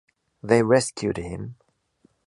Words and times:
They 0.41 0.63
rescued 0.63 1.17
him. 1.17 1.57